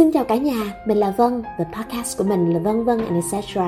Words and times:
Xin 0.00 0.12
chào 0.12 0.24
cả 0.24 0.36
nhà, 0.36 0.74
mình 0.86 0.98
là 0.98 1.14
Vân 1.16 1.42
và 1.58 1.64
podcast 1.64 2.18
của 2.18 2.24
mình 2.24 2.52
là 2.52 2.58
Vân 2.58 2.84
Vân 2.84 2.98
and 2.98 3.34
etc. 3.34 3.58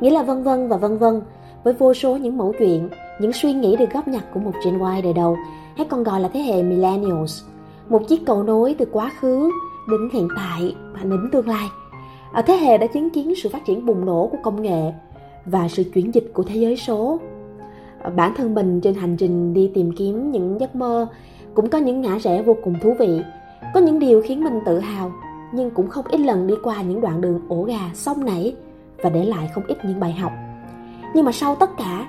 Nghĩa 0.00 0.10
là 0.10 0.22
vân 0.22 0.42
vân 0.42 0.68
và 0.68 0.76
vân 0.76 0.98
vân 0.98 1.20
với 1.64 1.74
vô 1.74 1.94
số 1.94 2.16
những 2.16 2.36
mẫu 2.36 2.52
chuyện, 2.58 2.88
những 3.20 3.32
suy 3.32 3.52
nghĩ 3.52 3.76
được 3.76 3.90
góp 3.92 4.08
nhặt 4.08 4.24
của 4.34 4.40
một 4.40 4.52
Gen 4.64 4.78
Y 4.94 5.02
đời 5.02 5.12
đầu 5.12 5.36
hay 5.76 5.86
còn 5.90 6.04
gọi 6.04 6.20
là 6.20 6.28
thế 6.28 6.40
hệ 6.40 6.62
Millennials. 6.62 7.42
Một 7.88 8.08
chiếc 8.08 8.26
cầu 8.26 8.42
nối 8.42 8.74
từ 8.78 8.84
quá 8.92 9.10
khứ 9.20 9.50
đến 9.90 10.08
hiện 10.12 10.28
tại 10.36 10.76
và 10.92 11.00
đến 11.02 11.28
tương 11.32 11.48
lai. 11.48 11.68
Ở 12.32 12.42
thế 12.42 12.56
hệ 12.56 12.78
đã 12.78 12.86
chứng 12.86 13.10
kiến 13.10 13.34
sự 13.42 13.48
phát 13.48 13.64
triển 13.64 13.86
bùng 13.86 14.04
nổ 14.04 14.28
của 14.32 14.38
công 14.42 14.62
nghệ 14.62 14.92
và 15.46 15.68
sự 15.68 15.84
chuyển 15.94 16.14
dịch 16.14 16.30
của 16.34 16.42
thế 16.42 16.56
giới 16.56 16.76
số. 16.76 17.18
Ờ, 18.02 18.10
bản 18.10 18.34
thân 18.36 18.54
mình 18.54 18.80
trên 18.80 18.94
hành 18.94 19.16
trình 19.16 19.54
đi 19.54 19.70
tìm 19.74 19.92
kiếm 19.96 20.30
những 20.30 20.60
giấc 20.60 20.76
mơ 20.76 21.06
cũng 21.54 21.68
có 21.68 21.78
những 21.78 22.00
ngã 22.00 22.18
rẽ 22.18 22.42
vô 22.42 22.56
cùng 22.64 22.74
thú 22.82 22.94
vị. 22.98 23.22
Có 23.74 23.80
những 23.80 23.98
điều 23.98 24.22
khiến 24.22 24.44
mình 24.44 24.60
tự 24.66 24.78
hào 24.78 25.12
nhưng 25.52 25.70
cũng 25.70 25.88
không 25.88 26.04
ít 26.08 26.20
lần 26.20 26.46
đi 26.46 26.54
qua 26.62 26.82
những 26.82 27.00
đoạn 27.00 27.20
đường 27.20 27.40
ổ 27.48 27.62
gà 27.62 27.90
sông 27.94 28.24
nảy 28.24 28.56
và 29.02 29.10
để 29.10 29.24
lại 29.24 29.50
không 29.54 29.64
ít 29.68 29.78
những 29.84 30.00
bài 30.00 30.12
học. 30.12 30.32
Nhưng 31.14 31.24
mà 31.24 31.32
sau 31.32 31.54
tất 31.54 31.70
cả, 31.78 32.06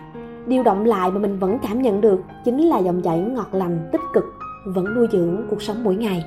điều 0.47 0.63
động 0.63 0.85
lại 0.85 1.11
mà 1.11 1.19
mình 1.19 1.39
vẫn 1.39 1.57
cảm 1.59 1.81
nhận 1.81 2.01
được 2.01 2.21
chính 2.45 2.69
là 2.69 2.79
dòng 2.79 3.01
chảy 3.01 3.19
ngọt 3.19 3.47
lành 3.51 3.89
tích 3.91 4.01
cực 4.13 4.25
vẫn 4.65 4.85
nuôi 4.95 5.07
dưỡng 5.11 5.47
cuộc 5.49 5.61
sống 5.61 5.83
mỗi 5.83 5.95
ngày. 5.95 6.23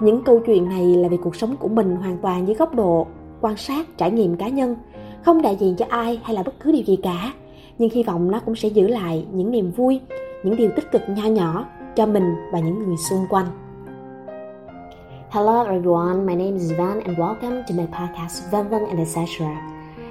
Những 0.00 0.22
câu 0.22 0.40
chuyện 0.46 0.68
này 0.68 0.84
là 0.96 1.08
về 1.08 1.16
cuộc 1.22 1.36
sống 1.36 1.56
của 1.56 1.68
mình 1.68 1.96
hoàn 1.96 2.18
toàn 2.18 2.46
dưới 2.46 2.56
góc 2.56 2.74
độ 2.74 3.06
quan 3.40 3.56
sát, 3.56 3.96
trải 3.96 4.10
nghiệm 4.10 4.36
cá 4.36 4.48
nhân, 4.48 4.76
không 5.24 5.42
đại 5.42 5.56
diện 5.56 5.76
cho 5.76 5.86
ai 5.88 6.20
hay 6.22 6.34
là 6.34 6.42
bất 6.42 6.54
cứ 6.60 6.72
điều 6.72 6.82
gì 6.82 6.96
cả. 7.02 7.32
Nhưng 7.78 7.90
hy 7.90 8.02
vọng 8.02 8.30
nó 8.30 8.40
cũng 8.40 8.56
sẽ 8.56 8.68
giữ 8.68 8.88
lại 8.88 9.26
những 9.32 9.50
niềm 9.50 9.70
vui, 9.70 10.00
những 10.42 10.56
điều 10.56 10.70
tích 10.76 10.92
cực 10.92 11.02
nho 11.08 11.24
nhỏ 11.24 11.66
cho 11.96 12.06
mình 12.06 12.34
và 12.52 12.60
những 12.60 12.78
người 12.78 12.96
xung 13.10 13.26
quanh. 13.30 13.46
Hello 15.32 15.64
everyone, 15.64 16.26
my 16.26 16.34
name 16.34 16.56
is 16.56 16.72
Van 16.72 17.02
and 17.02 17.16
welcome 17.16 17.64
to 17.64 17.72
my 17.72 17.86
podcast 17.86 18.50
Van 18.50 18.68
Van 18.68 18.82
and 18.86 18.98
etc. 18.98 19.46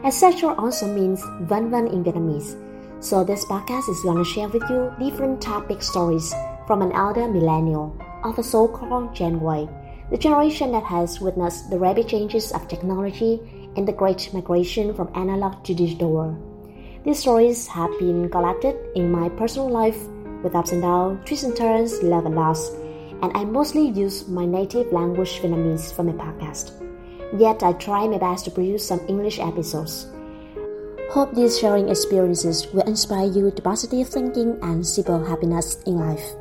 Etc 0.05 0.55
also 0.55 0.87
means 0.87 1.21
Van 1.41 1.69
Van 1.69 1.87
in 1.87 2.05
Vietnamese. 2.05 2.55
So 3.03 3.25
this 3.25 3.43
podcast 3.43 3.89
is 3.89 3.99
going 3.99 4.15
to 4.15 4.23
share 4.23 4.47
with 4.47 4.63
you 4.69 4.89
different 4.97 5.41
topic 5.41 5.83
stories 5.83 6.33
from 6.65 6.81
an 6.81 6.93
elder 6.93 7.27
millennial 7.27 7.93
of 8.23 8.39
a 8.39 8.43
so-called 8.43 9.13
Gen 9.13 9.41
Y, 9.41 9.67
the 10.09 10.17
generation 10.17 10.71
that 10.71 10.85
has 10.85 11.19
witnessed 11.19 11.69
the 11.69 11.77
rapid 11.77 12.07
changes 12.07 12.53
of 12.53 12.69
technology 12.69 13.41
and 13.75 13.85
the 13.85 13.91
great 13.91 14.33
migration 14.33 14.93
from 14.93 15.11
analog 15.15 15.61
to 15.65 15.73
digital 15.73 16.13
world. 16.13 16.39
These 17.03 17.19
stories 17.19 17.67
have 17.67 17.91
been 17.99 18.29
collected 18.29 18.77
in 18.95 19.11
my 19.11 19.27
personal 19.27 19.69
life 19.69 19.99
with 20.43 20.55
ups 20.55 20.71
and 20.71 20.81
downs, 20.81 21.19
twists 21.27 21.43
and 21.43 21.57
turns, 21.57 22.01
love 22.03 22.25
and 22.25 22.35
loss, 22.35 22.71
and 23.21 23.31
I 23.35 23.43
mostly 23.43 23.89
use 23.89 24.27
my 24.27 24.45
native 24.45 24.91
language 24.91 25.41
Vietnamese 25.41 25.93
for 25.93 26.03
my 26.03 26.13
podcast. 26.13 26.71
Yet 27.37 27.61
I 27.63 27.73
try 27.73 28.07
my 28.07 28.17
best 28.17 28.45
to 28.45 28.51
produce 28.51 28.87
some 28.87 29.01
English 29.07 29.39
episodes. 29.39 30.07
Hope 31.11 31.33
these 31.33 31.59
sharing 31.59 31.89
experiences 31.89 32.67
will 32.71 32.87
inspire 32.87 33.27
you 33.27 33.51
to 33.51 33.61
positive 33.61 34.09
thinking 34.09 34.57
and 34.61 34.85
simple 34.85 35.23
happiness 35.23 35.81
in 35.83 35.97
life. 35.97 36.38